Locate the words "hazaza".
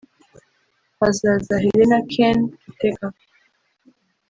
0.99-1.53